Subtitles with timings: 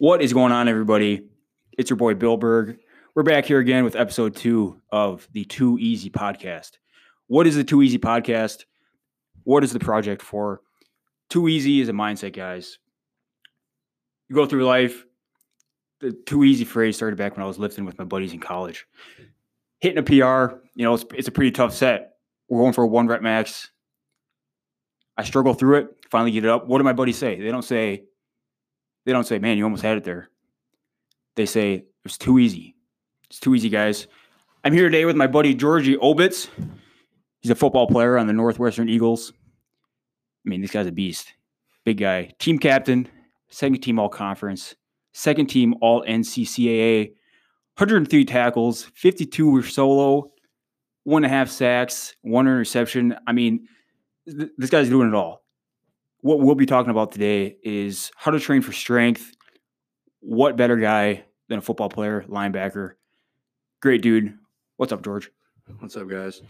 [0.00, 1.28] What is going on, everybody?
[1.76, 2.78] It's your boy Bill Berg.
[3.14, 6.78] We're back here again with episode two of the Too Easy podcast.
[7.26, 8.64] What is the Too Easy podcast?
[9.44, 10.62] What is the project for?
[11.28, 12.78] Too Easy is a mindset, guys.
[14.30, 15.04] You go through life.
[16.00, 18.86] The Too Easy phrase started back when I was lifting with my buddies in college.
[19.80, 22.12] Hitting a PR, you know, it's, it's a pretty tough set.
[22.48, 23.70] We're going for a one rep max.
[25.18, 26.66] I struggle through it, finally get it up.
[26.66, 27.38] What do my buddies say?
[27.38, 28.04] They don't say,
[29.04, 30.28] they don't say, man, you almost had it there.
[31.36, 32.74] They say, it was too easy.
[33.28, 34.06] It's too easy, guys.
[34.64, 36.48] I'm here today with my buddy Georgie Obitz.
[37.40, 39.32] He's a football player on the Northwestern Eagles.
[40.44, 41.32] I mean, this guy's a beast.
[41.84, 42.32] Big guy.
[42.38, 43.08] Team captain,
[43.48, 44.74] second team all conference,
[45.12, 47.12] second team all NCCAA,
[47.76, 50.30] 103 tackles, 52 were solo,
[51.04, 53.16] one and a half sacks, one interception.
[53.26, 53.66] I mean,
[54.28, 55.39] th- this guy's doing it all.
[56.22, 59.34] What we'll be talking about today is how to train for strength.
[60.20, 62.92] What better guy than a football player, linebacker?
[63.80, 64.36] Great dude.
[64.76, 65.30] What's up, George?
[65.78, 66.42] What's up, guys?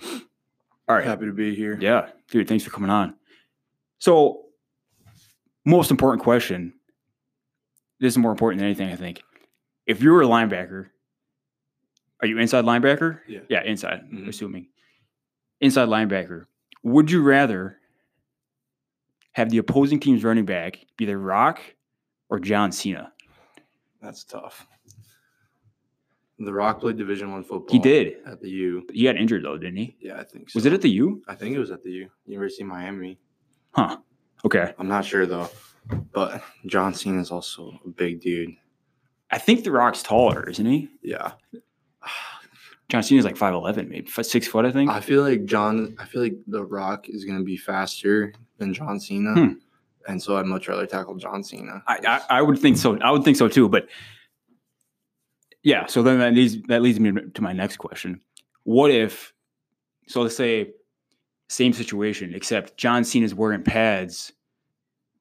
[0.88, 1.04] All right.
[1.04, 1.78] Happy to be here.
[1.80, 3.14] Yeah, dude, thanks for coming on.
[3.98, 4.46] So,
[5.64, 6.72] most important question.
[8.00, 9.22] This is more important than anything, I think.
[9.86, 10.86] If you were a linebacker,
[12.20, 13.20] are you inside linebacker?
[13.28, 13.40] Yeah.
[13.48, 14.26] Yeah, inside, Mhm.
[14.28, 14.68] assuming.
[15.60, 16.46] Inside linebacker.
[16.82, 17.78] Would you rather
[19.32, 21.60] have the opposing team's running back be The Rock
[22.28, 23.12] or John Cena?
[24.02, 24.66] That's tough.
[26.38, 27.70] The Rock played Division One football.
[27.70, 28.16] He did.
[28.26, 28.86] at the U.
[28.92, 29.96] He got injured though, didn't he?
[30.00, 30.48] Yeah, I think.
[30.48, 30.56] So.
[30.56, 31.22] Was it at the U?
[31.28, 33.18] I think it was at the U, University of Miami.
[33.72, 33.98] Huh.
[34.44, 34.72] Okay.
[34.78, 35.50] I'm not sure though.
[36.12, 38.54] But John Cena is also a big dude.
[39.30, 40.88] I think The Rock's taller, isn't he?
[41.02, 41.32] Yeah.
[42.88, 44.90] John Cena's like 5'11, maybe six foot, I think.
[44.90, 45.94] I feel like John.
[45.98, 49.52] I feel like The Rock is gonna be faster than John Cena, Hmm.
[50.06, 51.82] and so I'd much rather tackle John Cena.
[51.88, 52.96] I, I, I would think so.
[53.00, 53.68] I would think so too.
[53.68, 53.88] But
[55.64, 58.20] yeah, so then that leads that leads me to my next question.
[58.62, 59.32] What if
[60.06, 60.70] so let's say
[61.48, 64.32] same situation, except John Cena's wearing pads,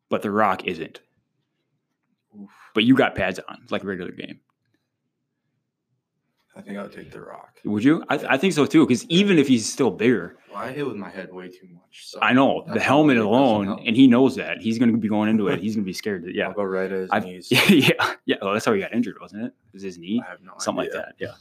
[0.10, 1.02] but The Rock isn't.
[2.40, 2.50] Oof.
[2.76, 4.40] But you got pads on, like a regular game.
[6.60, 7.58] I think I would take The Rock.
[7.64, 8.04] Would you?
[8.10, 8.86] I, I think so too.
[8.86, 12.08] Because even if he's still bigger, Well, I hit with my head way too much.
[12.10, 15.30] So I know the helmet alone, and he knows that he's going to be going
[15.30, 15.60] into it.
[15.64, 16.24] He's going to be scared.
[16.26, 17.48] To, yeah, I'll go right at his I've- knees.
[17.52, 18.36] yeah, yeah, yeah.
[18.42, 19.54] Well, that's how he got injured, wasn't it?
[19.72, 20.22] Was his knee?
[20.26, 20.98] I have no something idea.
[20.98, 21.16] like that.
[21.18, 21.34] Yeah.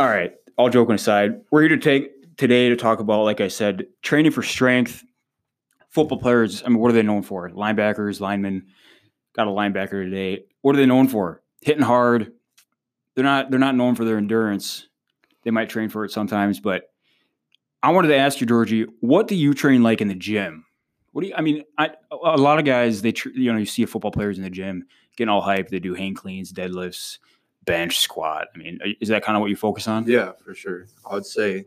[0.00, 0.34] All right.
[0.56, 4.32] All joking aside, we're here to take today to talk about, like I said, training
[4.32, 5.04] for strength.
[5.90, 6.62] Football players.
[6.64, 7.48] I mean, what are they known for?
[7.50, 8.66] Linebackers, linemen.
[9.36, 10.44] Got a linebacker today.
[10.62, 11.42] What are they known for?
[11.60, 12.32] Hitting hard.
[13.14, 13.50] They're not.
[13.50, 14.88] They're not known for their endurance.
[15.44, 16.90] They might train for it sometimes, but
[17.82, 20.64] I wanted to ask you, Georgie, what do you train like in the gym?
[21.12, 21.34] What do you?
[21.36, 24.38] I mean, I, a lot of guys they tr- you know you see football players
[24.38, 24.86] in the gym
[25.16, 25.68] getting all hyped.
[25.68, 27.18] They do hang cleans, deadlifts,
[27.64, 28.48] bench, squat.
[28.54, 30.06] I mean, is that kind of what you focus on?
[30.08, 30.86] Yeah, for sure.
[31.08, 31.66] I would say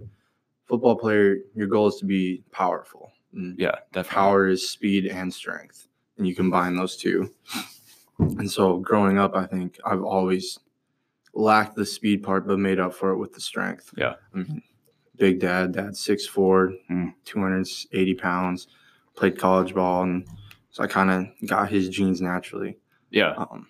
[0.66, 3.12] football player, your goal is to be powerful.
[3.34, 4.16] And Yeah, definitely.
[4.16, 5.88] Power is speed and strength,
[6.18, 7.34] and you combine those two.
[8.20, 10.60] And so growing up, I think I've always
[11.38, 13.94] lacked the speed part, but made up for it with the strength.
[13.98, 14.16] Yeah.
[14.34, 14.62] I mean,
[15.18, 17.14] big dad, dad, 6'4, Mm.
[17.26, 18.68] 280 pounds,
[19.16, 20.04] played college ball.
[20.04, 20.28] And
[20.72, 22.78] so I kind of got his genes naturally.
[23.12, 23.68] Yeah, Um,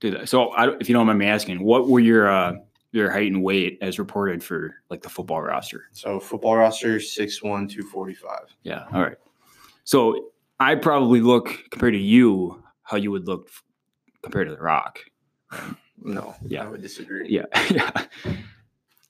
[0.00, 0.28] that.
[0.28, 2.54] So, I, if you don't mind me asking, what were your uh,
[2.92, 5.84] your height and weight as reported for like the football roster?
[5.92, 8.38] so football roster, 6'1, 245.
[8.62, 8.86] Yeah.
[8.92, 9.16] All right.
[9.84, 13.50] So I probably look compared to you how you would look
[14.22, 15.00] compared to the Rock.
[16.02, 16.64] No, Yeah.
[16.64, 17.28] I would disagree.
[17.28, 17.44] Yeah.
[17.70, 17.90] yeah.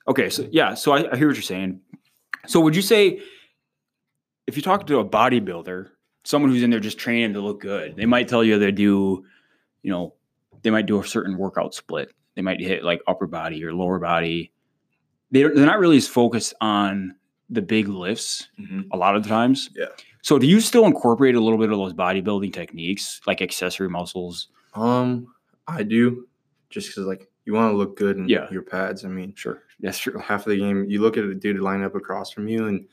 [0.08, 0.28] Okay.
[0.30, 0.74] So yeah.
[0.74, 1.80] So I, I hear what you're saying.
[2.46, 3.20] So would you say
[4.46, 5.88] if you talk to a bodybuilder,
[6.24, 9.24] someone who's in there just training to look good, they might tell you they do,
[9.82, 10.14] you know,
[10.62, 12.12] they might do a certain workout split.
[12.34, 14.52] They might hit like upper body or lower body.
[15.30, 17.14] They they're not really as focused on
[17.48, 18.86] the big lifts Mhm.
[18.92, 19.70] a lot of the times.
[19.76, 19.86] Yeah.
[20.22, 24.48] So do you still incorporate a little bit of those bodybuilding techniques, like accessory muscles?
[24.74, 25.26] Um,
[25.66, 26.28] I do,
[26.70, 28.50] just because like you want to look good in Yeah.
[28.50, 29.04] your pads.
[29.04, 30.18] I mean, Sure, that's true.
[30.18, 32.86] half of the game, you look at a dude line up across from you, and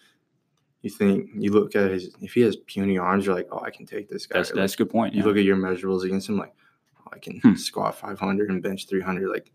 [0.81, 3.69] you think you look at his if he has puny arms, you're like, oh, I
[3.71, 4.39] can take this guy.
[4.39, 5.13] That's Like, that's a good point.
[5.13, 5.25] you Yeah.
[5.27, 6.53] look at your measurables against him, like,
[7.01, 7.53] oh, I can Hmm.
[7.55, 9.29] squat 500 and bench 300.
[9.29, 9.51] Like,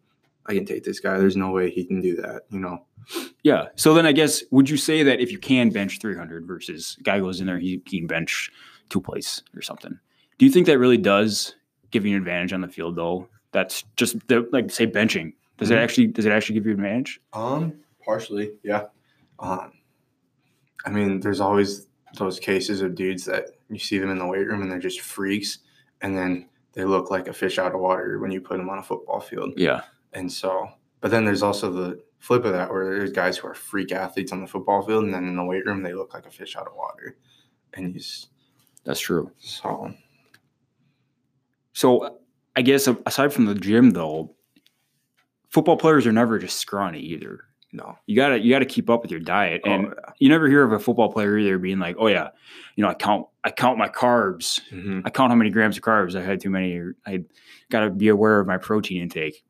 [0.46, 1.19] I can take this guy.
[1.19, 2.42] There's no way he can do that.
[2.50, 2.84] You know.
[3.42, 3.66] Yeah.
[3.76, 7.19] So then I guess would you say that if you can bench 300 versus guy
[7.20, 8.50] goes in there he, he can bench
[8.88, 9.98] two plates or something?
[10.38, 11.54] Do you think that really does
[11.90, 13.28] give you an advantage on the field though?
[13.52, 15.34] That's just the, like say benching.
[15.58, 15.82] Does it Mhm.
[15.82, 17.20] actually does it actually give you an advantage?
[17.32, 18.87] Um, partially, yeah.
[19.38, 19.72] Um,
[20.84, 21.87] I mean, there's always
[22.19, 25.00] those cases of dudes that you see them in the weight room and they're just
[25.00, 25.58] freaks,
[26.00, 28.78] and then they look like a fish out of water when you put them on
[28.78, 29.52] a football field.
[29.56, 29.82] Yeah.
[30.14, 30.69] And so,
[31.00, 34.32] but then there's also the flip of that where there's guys who are freak athletes
[34.32, 36.56] on the football field, and then in the weight room they look like a fish
[36.56, 37.16] out of water.
[37.75, 38.28] And he's
[38.84, 39.31] That's true.
[39.38, 39.93] so
[41.72, 42.19] So
[42.56, 44.34] I guess aside from the gym though,
[45.49, 47.40] football players are never just scrawny either.
[47.72, 47.96] no.
[48.06, 49.62] You gotta you gotta keep up with your diet.
[49.64, 50.12] And oh, yeah.
[50.19, 52.28] you never hear of a football player either being like, Oh yeah,
[52.76, 54.60] you know, I count I count my carbs.
[54.70, 55.02] Mhm.
[55.04, 56.75] I count how many grams of carbs I had too many.
[56.76, 57.25] or I
[57.70, 59.43] gotta be aware of my protein intake.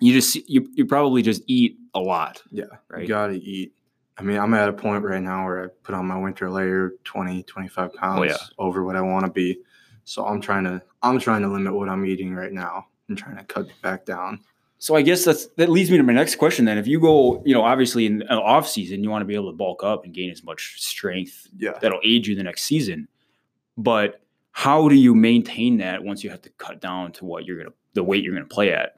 [0.00, 2.64] You just you you probably just eat a lot, Yeah.
[2.88, 3.02] right?
[3.02, 3.74] You gotta eat.
[4.16, 6.92] I mean, I'm at a point right now where I put on my winter layer
[7.04, 8.36] 20, 25 pounds Oh, yeah.
[8.58, 9.58] over what I want to be.
[10.10, 12.88] So I'm trying to I'm trying to limit what I'm eating right now.
[13.08, 14.40] I'm trying to cut back down.
[14.78, 16.64] So I guess that's that leads me to my next question.
[16.64, 19.36] Then, if you go, you know, obviously in an off season, you want to be
[19.36, 21.78] able to bulk up and gain as much strength Yeah.
[21.80, 23.06] that'll aid you the next season.
[23.78, 24.20] But
[24.50, 27.74] how do you maintain that once you have to cut down to what you're gonna
[27.94, 28.96] the weight you're gonna play at?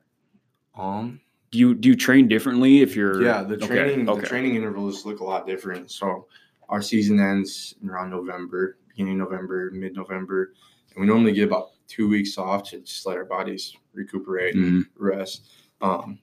[0.74, 1.20] Um
[1.50, 4.18] Do you do you train differently if you're yeah, the training okay.
[4.22, 5.90] the training intervals look a lot different.
[5.90, 6.26] So
[6.70, 10.54] our season ends around November, beginning November, mid November.
[10.94, 14.84] And we normally get about two weeks off to just let our bodies recuperate and
[14.84, 14.88] Mhm.
[14.96, 15.50] rest.
[15.80, 16.18] Um,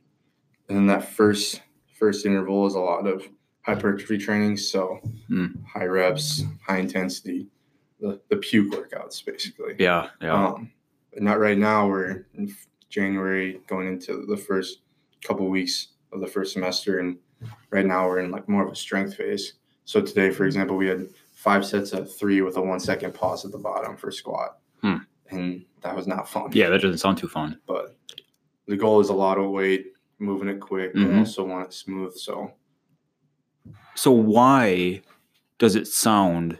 [0.67, 1.61] and then that first
[1.93, 3.27] first interval is a lot of
[3.63, 5.65] hypertrophy training, so Mm.
[5.65, 7.47] high reps, high intensity,
[7.99, 9.75] the, the puke workouts basically.
[9.77, 10.33] Yeah, yeah.
[10.47, 10.71] Um,
[11.13, 11.89] and not right now.
[11.89, 12.55] We're in
[12.87, 14.79] January, going into the first
[15.21, 17.17] couple weeks of the first semester, and
[17.69, 19.55] right now we're in like more of a strength phase.
[19.83, 23.45] So today, for example, we had five sets of three with a one second pause
[23.45, 24.97] at the bottom for squat, Hmm.
[25.29, 26.49] and that was not fun.
[26.51, 27.57] yeah, that doesn't sound too fun.
[27.65, 27.95] but
[28.67, 31.19] the goal is a lot of weight, moving it quick, but Mhm.
[31.19, 32.13] also want it smooth.
[32.13, 32.51] So
[33.95, 35.01] So why
[35.59, 36.59] does it sound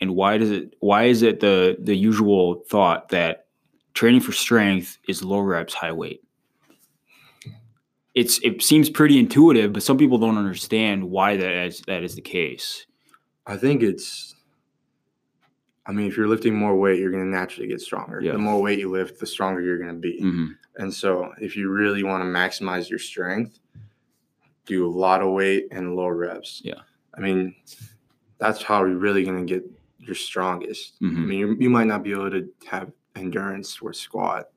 [0.00, 3.46] and why does it why is it the the usual thought that
[3.94, 6.22] training for strength is low reps high weight
[8.14, 12.14] it's it seems pretty intuitive but some people don't understand why that is that is
[12.14, 12.86] the case
[13.46, 14.34] I think it's.
[15.88, 18.20] I mean, if you're lifting more weight, you're going to naturally get stronger.
[18.20, 18.32] Yeah.
[18.32, 20.20] The more weight you lift, the stronger you're going to be.
[20.20, 20.56] Mhm.
[20.78, 23.60] And so, if you really want to maximize your strength,
[24.66, 26.60] do a lot of weight and low reps.
[26.64, 26.80] Yeah.
[27.16, 27.54] I mean,
[28.38, 29.64] that's how you're really going to get
[30.00, 30.96] your strongest.
[31.00, 31.26] I Mhm.
[31.26, 34.50] mean, you you might not be able to have endurance or squat,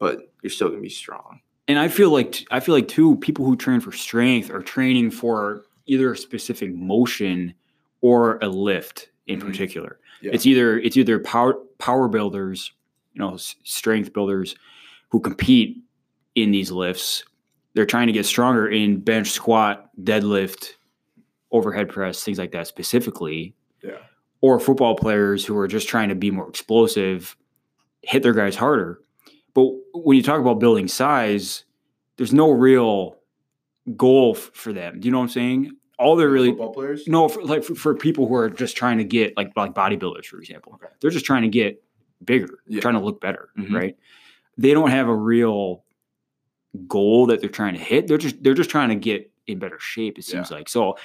[0.00, 1.40] but you're still going to be strong.
[1.68, 5.12] and i feel like i feel like too people who train for strength are training
[5.12, 7.54] for either a specific motion
[8.02, 9.46] or a lift in Mhm.
[9.46, 10.32] particular Yeah.
[10.34, 12.72] it's either it's either power power builders
[13.14, 14.54] you know s- strength builders
[15.10, 15.78] who compete
[16.34, 17.24] in these lifts
[17.74, 20.72] they're trying to get stronger in bench squat deadlift
[21.52, 23.98] overhead press things like that specifically Yeah.
[24.40, 27.36] or football players who are just trying to be more explosive
[28.02, 29.00] hit their guys harder
[29.54, 31.64] but when you talk about building size
[32.16, 33.16] there's no real
[33.96, 35.70] goal f- for them do you know what i'm saying
[36.02, 37.06] all they're really football players.
[37.06, 40.26] no, for, like for, for people who are just trying to get like like bodybuilders,
[40.26, 40.92] for example, Okay.
[41.00, 41.82] they're just trying to get
[42.24, 42.80] bigger, Yeah.
[42.80, 43.72] trying to look better, Mhm.
[43.72, 43.96] right?
[44.58, 45.84] They don't have a real
[46.86, 48.06] goal that they're trying to hit.
[48.08, 50.18] They're just they're just trying to get in better shape.
[50.18, 50.96] It seems like so.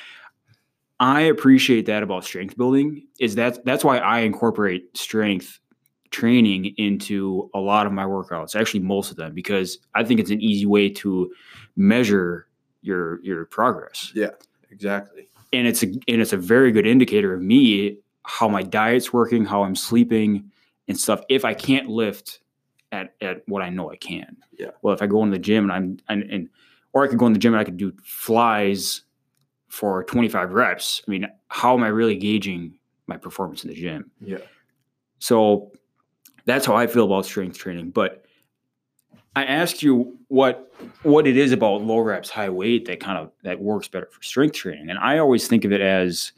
[0.99, 3.05] I appreciate that about strength building.
[3.19, 5.59] Is that that's why I incorporate strength
[6.09, 8.55] training into a lot of my workouts.
[8.59, 11.31] Actually, most of them because I think it's an easy way to
[11.75, 12.47] measure
[12.81, 14.11] your your progress
[14.77, 15.27] Exactly.
[15.53, 19.43] and it's a and it's a very good indicator of me how my diet's working,
[19.45, 20.51] how I'm sleeping,
[20.87, 21.21] and stuff.
[21.29, 22.41] If I can't lift
[22.91, 24.71] at at what I know I can, Yeah.
[24.81, 26.49] Well, if I go in the gym and I'm and, and
[26.93, 29.01] or I could go in the gym and I could do flies
[29.67, 31.01] for 25 reps.
[31.07, 34.09] I mean, how am I really gauging my performance in the gym?
[34.21, 34.37] Yeah.
[35.19, 35.71] So
[36.45, 37.91] that's how I feel about strength training.
[37.91, 38.23] But
[39.37, 43.31] I asked you what what it is about low reps, high weight that kind of
[43.43, 44.89] that works better for strength training.
[44.89, 46.31] And I always think of it as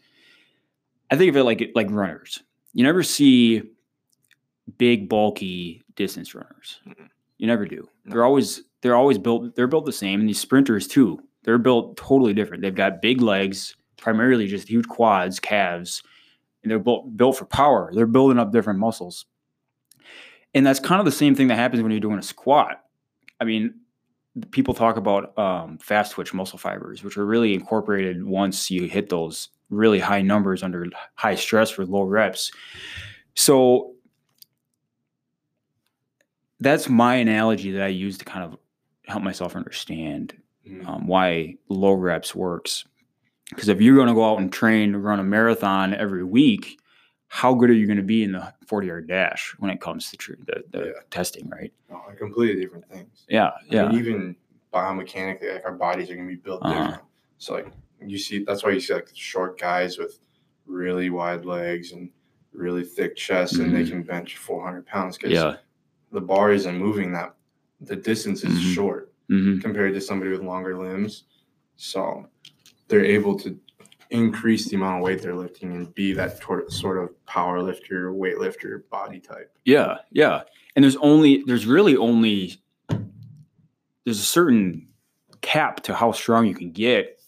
[1.10, 2.44] I think of it like like runners.
[2.74, 3.64] You never see
[4.78, 6.82] big, bulky distance runners.
[7.38, 7.88] You never do.
[8.04, 8.12] No.
[8.12, 10.20] They're always they're always built they're built the same.
[10.20, 12.62] And these sprinters too, they're built totally different.
[12.62, 16.04] They've got big legs, primarily just huge quads, calves,
[16.64, 17.92] and they're built built for power.
[17.94, 19.26] They're building up different muscles.
[20.54, 22.84] And that's kind of the same thing that happens when you're doing a squat.
[23.40, 23.74] I mean,
[24.52, 29.10] people talk about um, fast twitch muscle fibers, which are really incorporated once you hit
[29.10, 32.52] those really high numbers under high stress for low reps.
[33.36, 33.94] So
[36.60, 38.58] that's my analogy that I use to kind of
[39.06, 40.36] help myself understand
[40.68, 40.86] Mhm.
[40.88, 42.86] um, why low reps works.
[43.50, 46.79] Because if you're going to go out and train to run a marathon every week,
[47.30, 50.10] how good are you going to be in the 40 yard dash when it comes
[50.12, 50.92] to tr- the, the Yeah.
[51.12, 51.72] testing, right?
[51.90, 53.26] No, completely different things.
[53.30, 54.36] Yeah, I yeah, mean, even
[54.74, 56.74] biomechanically, like our bodies are gonna be built Uh-huh.
[56.82, 57.04] different.
[57.38, 57.72] So like
[58.02, 60.20] you see, that's why you see like short guys with
[60.66, 62.10] really wide legs and
[62.52, 63.90] really thick chests, and they Mhm.
[63.90, 65.58] can bench 400 pounds because yeah.
[66.12, 67.36] the bar isn't moving that.
[67.82, 68.74] The distance is Mhm.
[68.76, 71.26] short hmm compared to somebody with longer limbs,
[71.76, 72.28] so
[72.88, 73.60] they're able to
[74.12, 78.12] increase the amount of weight they're lifting and be that tor- sort of power lifter,
[78.12, 79.52] weightlifter body type.
[79.66, 80.42] Yeah, yeah.
[80.76, 82.62] And there's only there's really only
[84.06, 84.88] there's a certain
[85.42, 87.20] cap to how strong you can get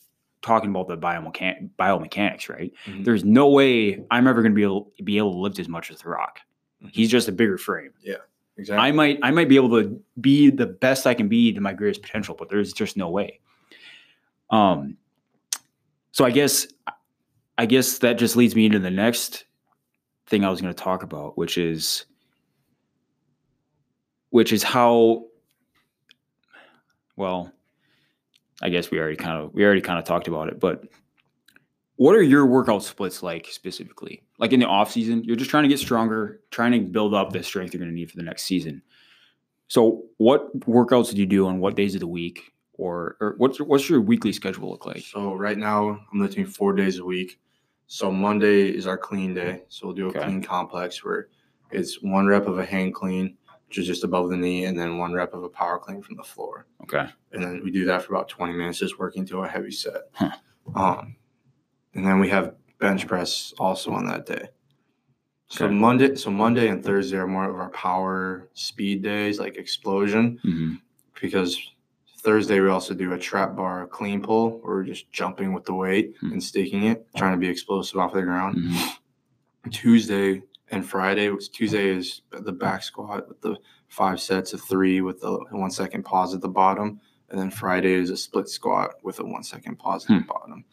[0.42, 2.74] talking about the biomechan- biomechanics, right?
[2.88, 3.06] Mhm.
[3.06, 5.92] There's no way I'm ever going to be able be able to lift as much
[5.92, 6.40] as The Rock.
[6.84, 6.90] Mhm.
[6.94, 7.92] He's just a bigger frame.
[8.02, 8.16] Yeah.
[8.58, 8.86] Exactly.
[8.88, 11.74] I might I might be able to be the best I can be to my
[11.74, 13.40] greatest potential, but there's just no way.
[14.50, 14.98] Um
[16.22, 16.68] so I guess
[17.58, 19.46] I guess that just leads me into the next
[20.28, 22.06] thing I was going to talk about, which is
[24.30, 25.26] which is how
[27.16, 27.52] well
[28.62, 30.84] I guess we already kind of we already kind of talked about it, but
[31.96, 34.22] what are your workout splits like specifically?
[34.38, 37.32] Like in the off season, you're just trying to get stronger, trying to build up
[37.32, 38.84] the strength you're going to need for the next season.
[39.70, 43.60] So, what workouts do you do on what days of the week, or or what's
[43.60, 45.02] what's your weekly schedule look like?
[45.02, 47.40] So right now I'm lifting four days a week.
[47.88, 49.64] So Monday is our clean day.
[49.68, 50.24] So we'll do a Okay.
[50.24, 51.28] clean complex where
[51.72, 53.38] it's one rep of a hang clean,
[53.68, 56.16] which is just above the knee, and then one rep of a power clean from
[56.16, 56.68] the floor.
[56.84, 59.72] Okay, And then we do that for about 20 minutes, just working to a heavy
[59.72, 60.04] set.
[60.14, 60.32] Huh.
[60.76, 61.16] Um,
[61.94, 64.48] and then we have bench press also on that day.
[65.48, 65.74] So Okay.
[65.74, 70.76] Monday, so Monday and Thursday are more of our power speed days, like explosion hmm
[71.22, 71.58] because
[72.24, 75.74] Thursday we also do a trap bar clean pull where we're just jumping with the
[75.74, 76.34] weight Hmm.
[76.34, 78.56] and staking it, trying to be explosive off the ground.
[78.60, 78.88] hmm
[79.72, 83.56] Tuesday and Friday, Tuesday is the back squat with the
[83.90, 87.00] five sets of three with the one second pause at the bottom.
[87.30, 90.66] And then Friday is a split squat with a one second pause at the bottom.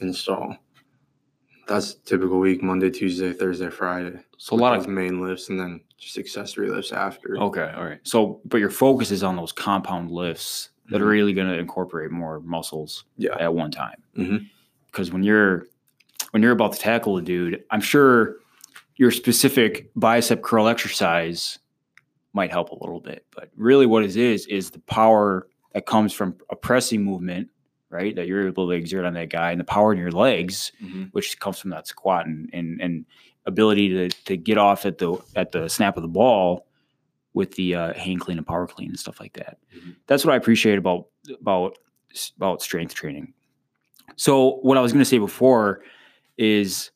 [0.00, 0.54] And so
[1.66, 4.18] that's typical week Monday, Tuesday, Thursday, Friday.
[4.38, 7.36] so a lot of main lifts and then just accessory lifts after.
[7.38, 7.98] okay, all right.
[8.04, 12.10] So, but your focus is on those compound lifts that are really going to incorporate
[12.10, 13.36] more muscles Yeah.
[13.38, 14.02] at one time.
[14.86, 15.66] Because when you're
[16.32, 18.36] when you're about to tackle a dude, I'm sure
[18.96, 21.58] your specific bicep curl exercise
[22.34, 23.24] might help a little bit.
[23.34, 27.48] But really, what it is is the power that comes from a pressing movement,
[27.90, 28.14] right?
[28.14, 31.10] That you're able to exert on that guy, and the power in your legs, Mhm.
[31.12, 33.06] which comes from that squat and and, and
[33.46, 36.66] ability to to get off at the at the snap of the ball
[37.34, 39.58] with the uh, hang clean and power clean and stuff like that.
[39.76, 39.96] Mhm.
[40.06, 41.06] That's what I appreciate about
[41.40, 41.78] about
[42.36, 43.32] about strength training.
[44.16, 45.82] So what I was going to say before
[46.38, 46.90] is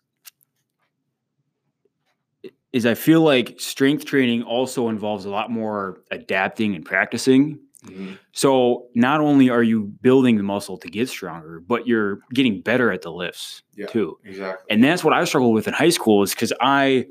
[2.72, 7.58] is I feel like strength training also involves a lot more adapting and practicing.
[7.84, 8.18] Mhm.
[8.32, 12.90] So not only are you building the muscle to get stronger, but you're getting better
[12.90, 13.86] at the lifts Yeah.
[13.86, 14.18] too.
[14.24, 14.64] Exactly.
[14.70, 17.06] And that's what I struggled with in high school is because I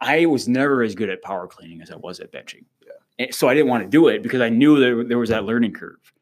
[0.00, 2.64] I was never as good at power cleaning as I was at benching.
[3.18, 3.26] Yeah.
[3.30, 5.72] So I didn't want to do it because I knew that there was that learning
[5.72, 6.12] curve.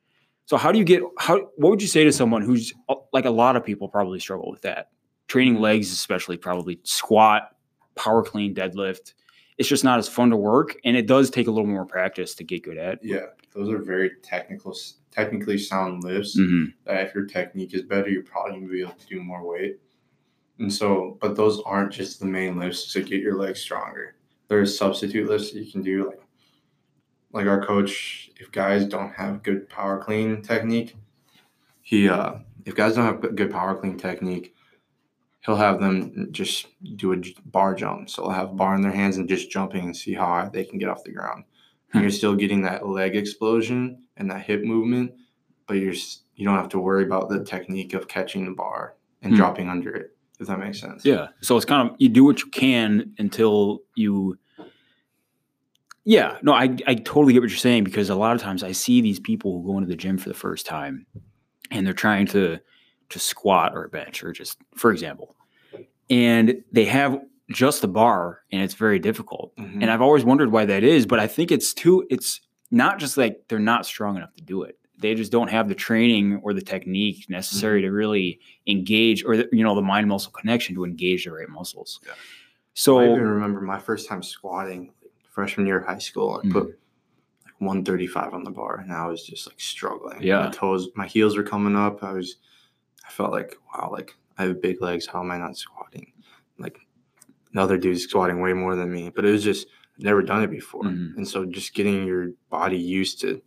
[0.46, 3.24] So how do you get how what would you say to someone who's uh, like
[3.24, 4.90] a lot of people probably struggle with that?
[5.28, 7.56] Training legs especially probably squat,
[7.94, 9.14] power clean, deadlift.
[9.58, 12.34] It's just not as fun to work and it does take a little more practice
[12.36, 12.98] to get good at.
[13.02, 14.76] Yeah, those are very technical,
[15.10, 16.38] technically sound lifts.
[16.38, 16.74] Mhm.
[16.84, 19.78] That if your technique is better, you're probably gonna be able to do more weight.
[20.62, 24.14] And so, but those aren't just the main lifts to get your legs stronger.
[24.46, 26.20] There's substitute lifts that you can do, like
[27.32, 28.30] like our coach.
[28.36, 30.94] If guys don't have good power clean technique,
[31.80, 34.54] he uh, if guys don't have good power clean technique,
[35.40, 37.16] he'll have them just do a
[37.46, 38.08] bar jump.
[38.08, 40.48] So they'll have a bar in their hands and just jumping and see how high
[40.48, 41.42] they can get off the ground.
[41.92, 45.12] And you're still getting that leg explosion and that hip movement,
[45.66, 45.94] but you're
[46.36, 49.38] you don't have to worry about the technique of catching the bar and Hmm.
[49.38, 50.16] dropping under it.
[50.42, 51.04] If that makes sense.
[51.04, 51.28] Yeah.
[51.40, 54.38] So it's kind of you do what you can until you.
[56.04, 56.38] Yeah.
[56.42, 59.00] No, I I totally get what you're saying because a lot of times I see
[59.00, 61.06] these people who go into the gym for the first time,
[61.70, 62.58] and they're trying to
[63.10, 65.36] to squat or bench or just for example,
[66.10, 67.20] and they have
[67.50, 69.54] just the bar and it's very difficult.
[69.56, 69.82] Mhm.
[69.82, 72.06] And I've always wondered why that is, but I think it's too.
[72.10, 74.78] It's not just like they're not strong enough to do it.
[75.02, 77.88] They just don't have the training or the technique necessary Mm-hmm.
[77.88, 81.48] to really engage, or the, you know, the mind muscle connection to engage the right
[81.48, 82.00] muscles.
[82.06, 82.12] Yeah.
[82.74, 84.92] So I even remember my first time squatting,
[85.30, 86.40] freshman year of high school.
[86.42, 86.52] I Mhm.
[86.52, 86.64] put
[87.44, 90.22] like 135 on the bar, and I was just like struggling.
[90.22, 90.44] Yeah.
[90.46, 92.02] my toes, my heels were coming up.
[92.02, 92.36] I was,
[93.06, 95.06] I felt like wow, like I have big legs.
[95.06, 96.12] How am I not squatting?
[96.58, 96.78] Like
[97.52, 99.10] another dude's squatting way more than me.
[99.14, 99.66] But it was just
[99.98, 101.16] never done it before, Mhm.
[101.16, 103.42] and so just getting your body used to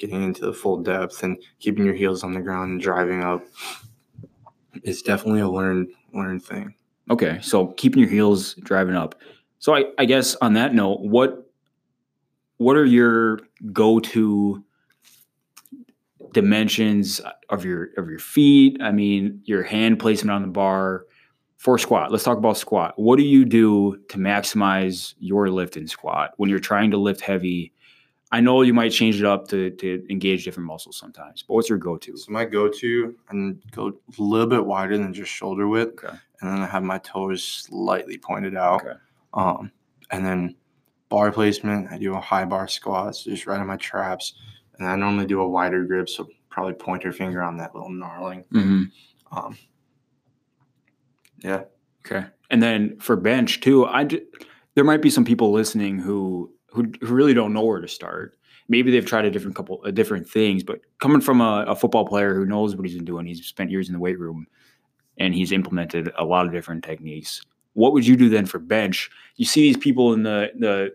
[0.00, 3.44] getting into the full depth and keeping your heels on the ground and driving up
[4.82, 6.74] is definitely a learned learned thing.
[7.10, 9.14] Okay, so keeping your heels driving up.
[9.58, 11.46] So I, I guess on that note, what
[12.56, 13.40] what are your
[13.72, 14.64] go-to
[16.32, 18.80] dimensions of your of your feet?
[18.80, 21.04] I mean, your hand placement on the bar
[21.58, 22.10] for squat.
[22.10, 22.94] Let's talk about squat.
[22.96, 27.20] What do you do to maximize your lift and squat when you're trying to lift
[27.20, 27.74] heavy?
[28.32, 31.68] I know you might change it up to, to engage different muscles sometimes, but what's
[31.68, 32.16] your go-to?
[32.16, 36.16] So my go-to and go a little bit wider than just shoulder width, Okay.
[36.40, 38.82] and then I have my toes slightly pointed out.
[38.82, 38.98] Okay.
[39.34, 39.72] Um,
[40.12, 40.54] and then
[41.08, 44.34] bar placement, I do a high bar squats just right on my traps,
[44.78, 48.44] and I normally do a wider grip, so probably pointer finger on that little knurling.
[48.52, 48.82] Mm-hmm.
[49.36, 49.58] Um,
[51.38, 51.62] yeah,
[52.06, 52.26] Okay.
[52.50, 54.26] And then for bench too, I ju-
[54.74, 58.36] there might be some people listening who who, who really don't know where to start.
[58.68, 62.06] Maybe they've tried a different couple of different things, but coming from a, a football
[62.06, 64.46] player who knows what he's been doing, he's spent years in the weight room
[65.18, 67.42] and he's implemented a lot of different techniques.
[67.74, 69.10] What would you do then for bench?
[69.36, 70.94] You see these people in the the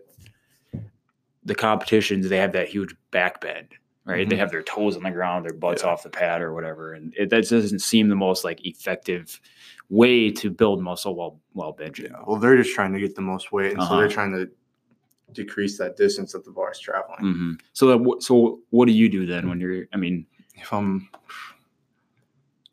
[1.44, 3.68] the competitions, they have that huge back bend,
[4.04, 4.28] right?
[4.28, 4.38] They Mhm.
[4.40, 5.90] have their toes on the ground, their butts Yeah.
[5.90, 9.40] off the pad or whatever, and it, that doesn't seem the most like effective
[9.88, 12.10] way to build muscle while while benching.
[12.10, 12.22] yeah.
[12.26, 13.98] Well, they're just trying to get the most weight, and so Uh-huh.
[13.98, 14.50] they're trying to
[15.32, 17.18] decrease that distance that the bar is traveling.
[17.20, 19.86] hmm So that, wh- so what do you do then when you're?
[19.92, 21.08] I mean, if I'm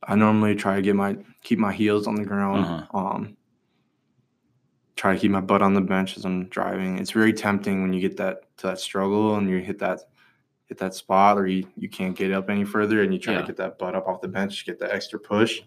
[0.03, 2.65] I normally try to get my keep my heels on the ground.
[2.65, 2.97] Uh-huh.
[2.97, 3.37] Um
[4.95, 6.99] try to keep my butt on the bench as I'm driving.
[6.99, 10.01] It's very tempting when you get that to that struggle and you hit that
[10.67, 13.41] hit that spot or you, you can't get up any further and you try Yeah.
[13.41, 15.61] to get that butt up off the bench, get that extra push.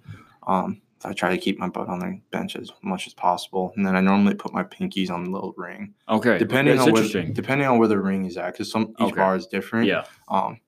[0.47, 3.73] Um so I try to keep my butt on the bench as much as possible.
[3.77, 5.95] And then I normally put my pinkies on the little ring.
[6.09, 7.33] okay, Depending that's on where interesting.
[7.35, 9.17] depending on where the ring is at, because some each Okay.
[9.17, 9.87] bar is different.
[9.87, 10.59] yeah, Um,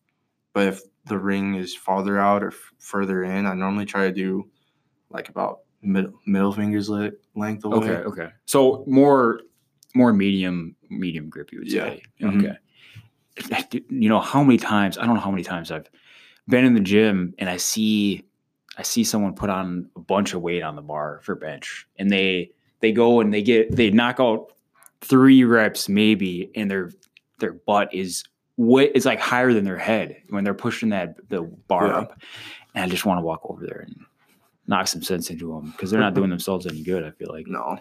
[0.53, 4.13] but if the ring is farther out or f- further in, I normally try to
[4.13, 4.49] do
[5.11, 7.77] like about middle middle fingers le- length away.
[7.79, 8.29] okay, okay.
[8.45, 9.41] So more
[9.95, 11.85] more medium medium grip, you would Yeah.
[11.85, 12.03] say.
[12.21, 12.39] Mhm.
[12.39, 12.59] Okay.
[13.89, 14.99] You know how many times?
[14.99, 15.89] I don't know how many times I've
[16.49, 18.25] been in the gym and I see
[18.79, 22.09] I see someone put on a bunch of weight on the bar for bench, and
[22.11, 24.53] they they go and they get they knock out
[25.01, 26.93] three reps maybe, and their
[27.41, 28.25] their butt is
[28.57, 31.99] way it's like higher than their head when they're pushing that the bar Yeah.
[31.99, 32.21] up,
[32.75, 33.97] and I just want to walk over there and
[34.69, 37.03] knock some sense into them because they're not doing themselves any good.
[37.05, 37.79] I feel like No,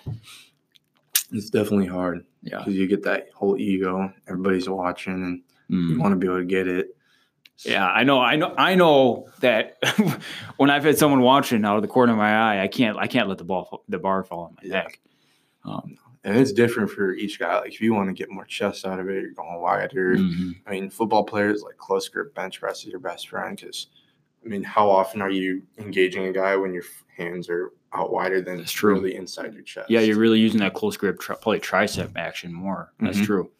[1.31, 2.57] it's definitely hard yeah.
[2.59, 4.11] because you get that whole ego.
[4.27, 5.99] Everybody's watching, and you Mm.
[5.99, 6.96] want to be able to get it.
[7.65, 9.77] Yeah, I know, I know, I know that
[10.57, 13.07] when I've had someone watching out of the corner of my eye, I can't, I
[13.07, 14.83] can't let the ball, the bar fall on my Yeah.
[14.83, 14.99] neck.
[15.65, 17.59] Um, And it's different for each guy.
[17.59, 20.17] Like if you want to get more chest out of it, you're going wider.
[20.17, 20.55] mhm.
[20.67, 23.87] I mean, football players like close grip bench press is your best friend because,
[24.45, 26.83] I mean, how often are you engaging a guy when your
[27.17, 28.93] hands are out wider than That's true.
[28.93, 29.89] really inside your chest?
[29.89, 32.93] Yeah, you're really using that close grip, tri- probably tricep action more.
[32.99, 33.25] That's Mhm.
[33.25, 33.51] true.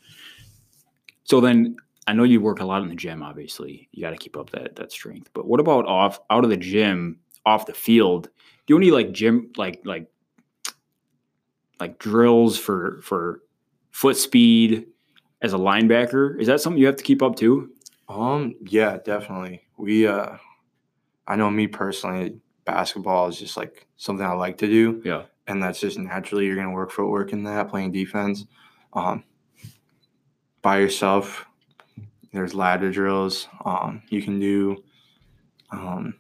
[1.24, 1.78] So then,
[2.08, 3.22] I know you work a lot in the gym.
[3.22, 5.30] Obviously, you got to keep up that that strength.
[5.34, 8.30] But what about off out of the gym, off the field?
[8.66, 10.08] Do you any like gym like like
[11.80, 13.42] like drills for for
[13.92, 14.88] foot speed
[15.42, 16.40] as a linebacker?
[16.40, 17.72] Is that something you have to keep up too?
[18.08, 19.64] Um, yeah, definitely.
[19.78, 20.38] We uh
[21.28, 25.02] I know me personally, basketball is just like something I like to do.
[25.04, 25.24] Yeah.
[25.46, 28.46] And that's just naturally you're gonna work footwork in that, playing defense.
[28.94, 29.26] Um
[30.62, 31.47] by yourself,
[32.34, 33.48] there's ladder drills.
[33.66, 34.84] Um, you can do
[35.72, 36.14] um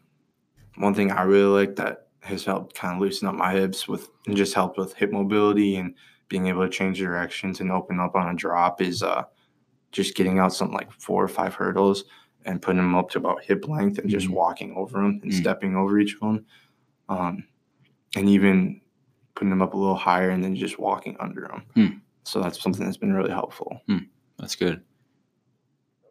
[0.76, 4.10] one thing I really like that has helped kind of loosen up my hips with
[4.28, 5.96] and just helped with hip mobility and
[6.30, 9.24] being able to change directions and open up on a drop is uh
[9.92, 12.04] just getting out something like four or five hurdles
[12.46, 14.32] and putting them up to about hip length and just Mhm.
[14.34, 15.40] walking over them and Mm.
[15.40, 16.46] stepping over each one.
[17.10, 17.46] Um,
[18.16, 18.82] and even
[19.36, 21.64] putting them up a little higher and then just walking under them.
[21.74, 21.98] Hmm.
[22.24, 23.82] So that's something that's been really helpful.
[24.38, 24.82] That's good.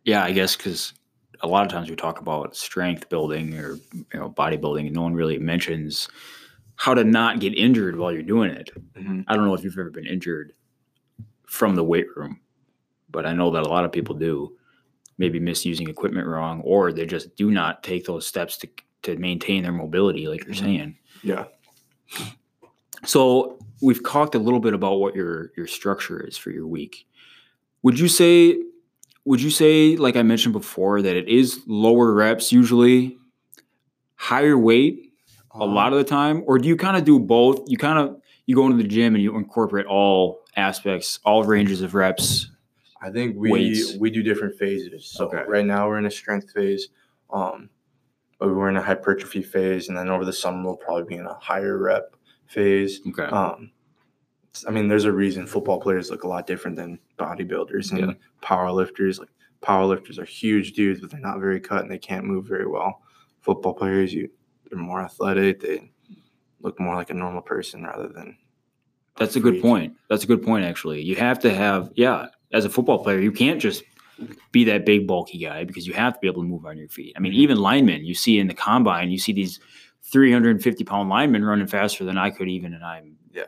[0.06, 0.94] Yeah, I guess because
[1.40, 5.02] a lot of times we talk about strength building or you know bodybuilding, and no
[5.02, 6.08] one really mentions
[6.76, 8.70] how to not get injured while you're doing it.
[9.26, 10.52] I don't know if you've ever been injured
[11.46, 12.40] from the weight room,
[13.10, 14.56] but I know that a lot of people do.
[15.18, 18.68] Maybe misusing equipment wrong, or they just do not take those steps to
[19.02, 20.60] to maintain their mobility, like you're Mhm.
[20.60, 20.96] saying.
[21.22, 21.46] Yeah.
[23.04, 27.06] So we've talked a little bit about what your your structure is for your week.
[27.82, 28.62] Would you say
[29.26, 33.18] would you say like I mentioned before that it is lower reps usually,
[34.14, 35.02] higher weight
[35.58, 37.60] a lot of the time or do you kind of do both?
[37.66, 41.80] You kind of you go into the gym and you incorporate all aspects, all ranges
[41.82, 42.50] of reps.
[43.02, 43.96] I think we Weights.
[43.98, 45.06] we do different phases.
[45.06, 45.42] So Okay.
[45.48, 46.88] right now we're in a strength phase,
[47.30, 47.68] um,
[48.38, 51.26] but we're in a hypertrophy phase, and then over the summer we'll probably be in
[51.26, 52.14] a higher rep
[52.46, 53.00] phase.
[53.08, 53.24] Okay.
[53.24, 53.70] Um,
[54.66, 58.12] I mean, there's a reason football players look a lot different than bodybuilders and Yeah.
[58.40, 59.18] power lifters.
[59.18, 59.28] Like
[59.60, 62.66] power lifters are huge dudes, but they're not very cut and they can't move very
[62.66, 63.02] well.
[63.40, 64.30] Football players, you
[64.70, 65.60] they're more athletic.
[65.60, 65.90] They
[66.60, 68.36] look more like a normal person rather than.
[69.16, 69.94] That's a good point.
[70.10, 71.02] That's a good point, actually.
[71.02, 73.82] You have to have, yeah, as a football player, you can't just
[74.52, 76.88] be that big, bulky guy because you have to be able to move on your
[76.88, 77.14] feet.
[77.16, 77.36] I mean, Mhm.
[77.36, 79.60] even linemen, you see in the combine, you see these
[80.02, 83.44] 350 pound linemen running faster than I could even, and I'm Yeah.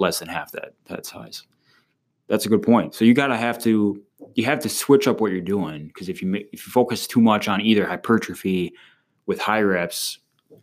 [0.00, 1.46] Less than half that that size.
[2.26, 2.94] That's a good point.
[2.94, 4.02] So you gotta have to
[4.34, 7.20] you have to switch up what you're doing because if you if you focus too
[7.20, 8.72] much on either hypertrophy
[9.26, 10.18] with high reps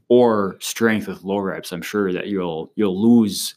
[0.10, 3.56] or strength with low reps, I'm sure that you'll you'll lose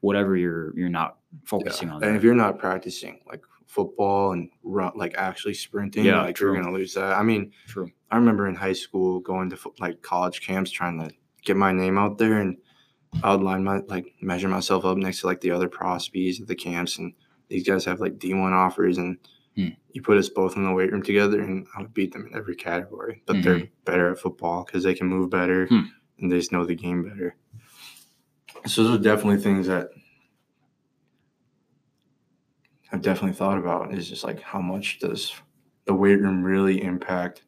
[0.00, 1.94] whatever you're you're not focusing on.
[1.96, 2.16] And there.
[2.16, 6.52] if you're not practicing like football and run, like actually sprinting, Yeah, like true.
[6.52, 7.14] you're gonna lose that.
[7.14, 7.90] I mean, True.
[8.10, 11.10] I remember in high school going to like college camps trying to
[11.44, 12.56] get my name out there, and
[13.22, 16.46] I would line my like measure myself up next to like the other prospies at
[16.48, 17.12] the camps, and
[17.48, 19.18] these guys have like D1 offers, and
[19.54, 19.68] Hmm.
[19.90, 22.34] you put us both in the weight room together, and I would beat them in
[22.34, 23.22] every category.
[23.26, 25.78] But they're better at football because they can move better Mm-hmm.
[25.78, 25.86] Hmm.
[26.20, 27.36] and they just know the game better.
[28.66, 29.90] So those are definitely things that
[32.92, 33.92] I've definitely thought about.
[33.92, 35.32] Is just like how much does
[35.84, 37.42] the weight room really impact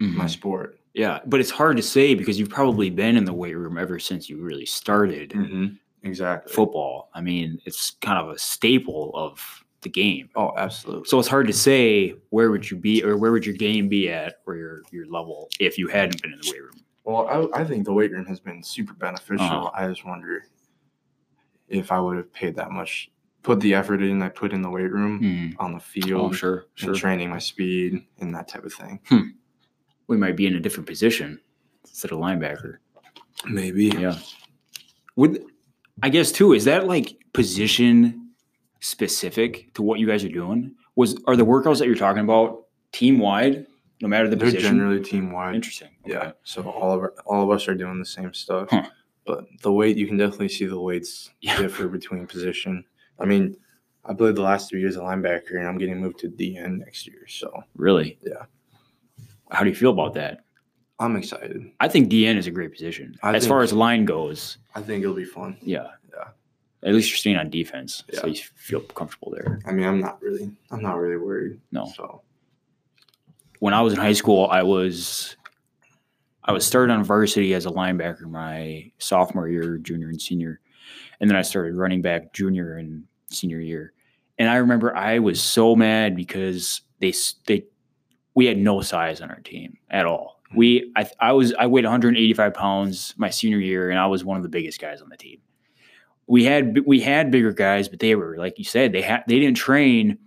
[0.00, 0.30] my Mhm.
[0.30, 0.78] sport?
[0.94, 3.98] Yeah, but it's hard to say because you've probably been in the weight room ever
[3.98, 5.66] since you really started Mm-hmm.
[6.04, 6.52] Exactly.
[6.52, 7.10] football.
[7.14, 9.40] I mean, it's kind of a staple of
[9.82, 10.28] the game.
[10.34, 11.04] Oh, absolutely.
[11.08, 14.08] So it's hard to say where would you be or where would your game be
[14.10, 16.80] at or your your level if you hadn't been in the weight room.
[17.04, 19.44] Well, I, I think the weight room has been super beneficial.
[19.46, 19.70] Uh-huh.
[19.74, 20.42] I just wonder
[21.68, 23.10] if I would have paid that much,
[23.44, 26.66] put the effort in I put in the weight room on the field, Oh, sure,
[26.74, 26.94] sure.
[26.94, 29.00] training my speed and that type of thing.
[30.12, 31.40] We might be in a different position
[31.88, 32.76] instead of linebacker.
[33.48, 33.86] Maybe.
[33.86, 34.18] Yeah.
[35.16, 35.42] Would
[36.02, 38.28] I guess too, is that like position
[38.80, 40.74] specific to what you guys are doing?
[40.96, 43.66] Was are the workouts that you're talking about team wide,
[44.02, 44.76] no matter the They're position?
[44.76, 45.54] generally team wide.
[45.54, 45.88] Interesting.
[46.04, 46.32] Yeah.
[46.44, 48.68] So all of our, all of us are doing the same stuff.
[48.70, 48.84] Huh.
[49.24, 51.56] But the weight you can definitely see the weights Yeah.
[51.56, 52.84] differ between position.
[53.18, 53.56] I mean,
[54.04, 57.06] I played the last three years of linebacker and I'm getting moved to DN next
[57.06, 57.26] year.
[57.28, 58.18] So Really?
[58.22, 58.44] Yeah.
[59.52, 60.44] How do you feel about that?
[60.98, 61.70] I'm excited.
[61.80, 63.16] I think DN is a great position.
[63.22, 65.56] I as far as line goes, I think it'll be fun.
[65.62, 65.88] yeah.
[66.14, 66.28] Yeah.
[66.84, 68.04] At least you're staying on defense.
[68.12, 69.60] So you feel comfortable there.
[69.66, 71.60] I mean, I'm not really I'm not really worried.
[71.70, 71.86] No.
[71.96, 72.22] So
[73.60, 75.36] when I was in high school, I was
[76.44, 80.60] I was started on varsity as a linebacker my sophomore year, junior and senior,
[81.20, 83.92] and then I started running back junior and senior year.
[84.38, 87.64] And I remember I was so mad because they s- they
[88.34, 90.40] we had no size on our team at all.
[90.50, 90.56] Hmm.
[90.56, 94.36] We I I was I weighed 185 pounds my senior year, and I was one
[94.36, 95.40] of the biggest guys on the team.
[96.26, 99.38] We had we had bigger guys, but they were like you said they had they
[99.38, 100.18] didn't train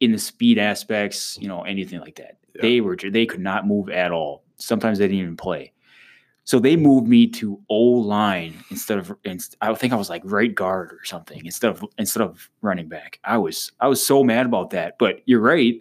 [0.00, 2.38] in the speed aspects, you know, anything like that.
[2.54, 2.62] Yeah.
[2.62, 4.44] They were they could not move at all.
[4.56, 5.72] Sometimes they didn't even play.
[6.44, 9.14] So they moved me to O line instead of
[9.60, 13.20] I think I was like right guard or something instead of instead of running back.
[13.24, 14.96] I was I was so mad about that.
[14.98, 15.78] But you're right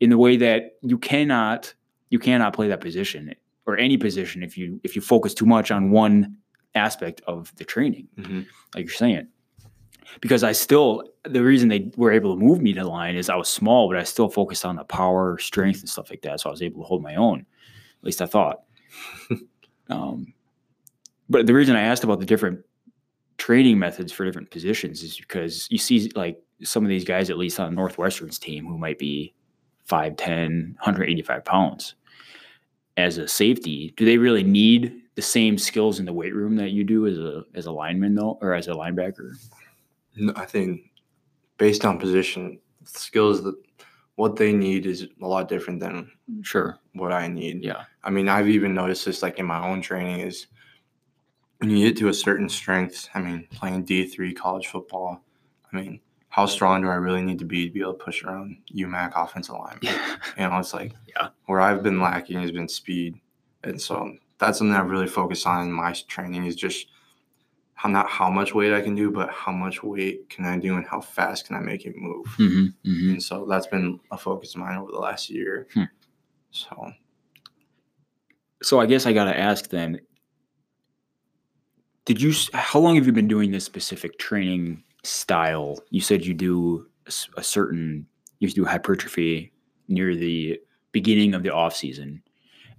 [0.00, 1.72] in the way that you cannot
[2.08, 3.32] you cannot play that position
[3.66, 6.36] or any position if you if you focus too much on one
[6.74, 8.46] aspect of the training mhm.
[8.74, 9.28] like you're saying.
[10.20, 13.30] Because I still, the reason they were able to move me to the line is
[13.30, 16.40] I was small, but I still focused on the power, strength, and stuff like that.
[16.40, 17.40] So I was able to hold my own.
[17.40, 18.62] At least I thought.
[19.88, 20.32] um,
[21.28, 22.64] but the reason I asked about the different
[23.38, 27.38] training methods for different positions is because you see, like, some of these guys, at
[27.38, 29.32] least on Northwestern's team, who might be
[29.90, 31.94] 5'10, 185 pounds.
[32.96, 36.70] As a safety, do they really need the same skills in the weight room that
[36.70, 39.32] you do as a as a lineman though, or as a linebacker?
[40.16, 40.90] No, I think
[41.56, 43.54] based on position, skills that
[44.16, 46.10] what they need is a lot different than
[46.42, 46.78] Sure.
[46.92, 47.62] what I need.
[47.64, 47.84] Yeah.
[48.04, 50.46] I mean, I've even noticed this like in my own training is
[51.58, 55.22] when you get to a certain strength, I mean, playing D3 college football,
[55.72, 58.22] I mean, how strong do I really need to be to be able to push
[58.24, 59.78] around UMAC offensive line?
[59.82, 60.16] Yeah.
[60.38, 61.28] You know, it's like Yeah.
[61.46, 63.20] where I've been lacking has been speed.
[63.64, 66.86] And so that's something I've really focused on in my training is just
[67.74, 70.76] how not how much weight I can do, but how much weight can I do
[70.76, 72.26] and how fast can I make it move.
[72.36, 75.66] hmm hmm And so that's been a focus of mine over the last year.
[75.74, 75.84] Hmm.
[76.52, 76.92] So
[78.62, 80.00] So I guess I got to ask then.
[82.04, 82.32] did you?
[82.52, 85.78] How long have you been doing this specific training style?
[85.90, 86.86] You said you do
[87.36, 88.06] a certain.
[88.38, 89.52] You do hypertrophy
[89.88, 90.60] near the
[90.92, 92.22] beginning of the off season,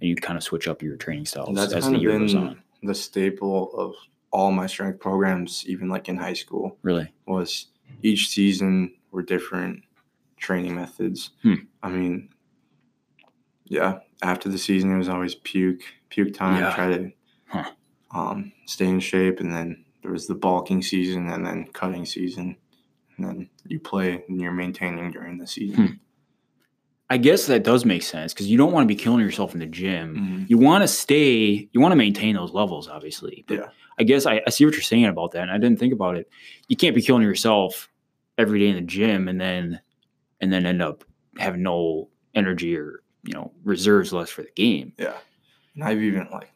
[0.00, 2.34] and you kind of switch up your training styles That's as kind the year goes
[2.34, 2.60] on.
[2.82, 3.94] the staple of
[4.32, 7.12] all my strength programs, even like in high school, Really?
[7.26, 7.66] was
[8.02, 9.82] each season were different
[10.38, 11.30] training methods.
[11.42, 11.54] Hmm.
[11.82, 12.30] I mean,
[13.66, 16.74] yeah, after the season it was always puke, puke time, Yeah.
[16.74, 17.12] try to
[17.46, 17.70] Huh.
[18.10, 22.56] um, stay in shape, and then there was the bulking season and then cutting season,
[23.16, 25.86] and then you play and you're maintaining during the season.
[25.86, 25.92] Hmm.
[27.10, 29.60] I guess that does make sense because you don't want to be killing yourself in
[29.60, 30.16] the gym.
[30.16, 30.50] Mhm.
[30.50, 31.68] You want to stay.
[31.70, 33.44] You want to maintain those levels, obviously.
[33.46, 33.68] But Yeah.
[33.98, 36.16] I guess I, I see what you're saying about that, and I didn't think about
[36.16, 36.28] it.
[36.68, 37.90] You can't be killing yourself
[38.38, 39.80] every day in the gym and then
[40.40, 41.04] and then end up
[41.38, 44.94] having no energy or you know reserves left for the game.
[44.98, 45.16] Yeah.
[45.74, 46.50] And I've even like,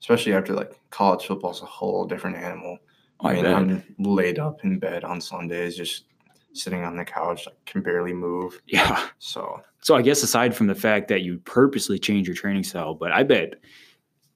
[0.00, 2.78] especially after like college football's a whole different animal.
[3.22, 3.84] Oh, I I mean.
[3.98, 6.04] I'm laid up in bed on Sundays, just
[6.52, 8.60] sitting on the couch, like can barely move.
[8.66, 9.06] Yeah.
[9.18, 12.94] So So I guess aside from the fact that you purposely change your training style,
[12.94, 13.54] but I bet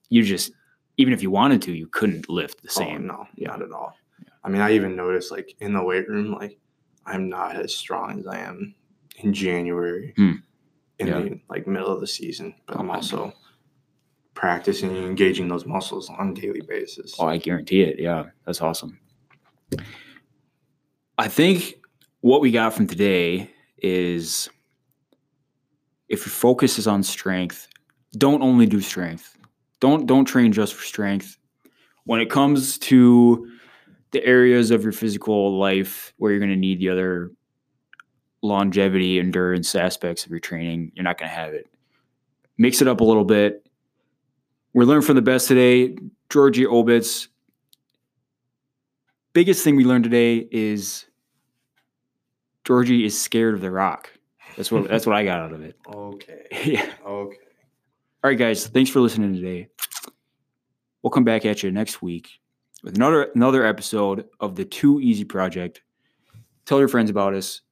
[0.09, 0.53] you just
[0.99, 3.07] even if you wanted to, you couldn't lift the oh, same.
[3.07, 3.49] no, Yeah.
[3.49, 3.94] not at all.
[4.44, 6.59] I mean, I even noticed like in the weight room, like
[7.05, 8.75] I'm not as strong as I am
[9.18, 10.33] in January, Hmm.
[11.01, 11.20] in Yeah.
[11.20, 12.55] the like middle of the season.
[12.66, 12.96] But I'm Okay.
[12.96, 13.35] also
[14.37, 17.16] practicing and engaging those muscles on a daily basis.
[17.18, 17.99] Oh, I guarantee it.
[17.99, 19.01] Yeah, that's awesome.
[21.18, 21.75] I think
[22.20, 24.49] what we got from today is
[26.09, 27.66] if your focus is on strength,
[28.16, 29.37] don't only do strength.
[29.81, 31.38] Don't don't train just for strength.
[32.05, 33.51] When it comes to
[34.12, 37.33] the areas of your physical life where you're going to need the other
[38.42, 41.66] longevity, endurance aspects of your training, you're not going to have it.
[42.59, 43.65] Mix it up a little bit.
[44.77, 45.97] We learned from the best today.
[46.29, 47.29] Georgie Obitz.
[49.33, 51.07] Biggest thing we learned today is
[52.62, 54.11] Georgie is scared of the rock.
[54.55, 55.77] That's what that's what I got out of it.
[55.89, 56.47] Okay.
[56.67, 56.93] yeah.
[57.07, 57.39] Okay.
[58.23, 58.67] All right, guys.
[58.67, 59.69] Thanks for listening today.
[61.03, 62.29] We'll come back at you next week
[62.83, 65.81] with another another episode of the Too Easy Project.
[66.67, 67.62] Tell your friends about us.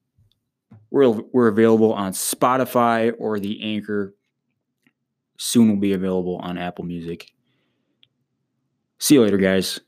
[0.90, 4.14] We're we're available on Spotify or the Anchor.
[5.36, 7.32] Soon will be available on Apple Music.
[8.98, 9.80] See you later, guys.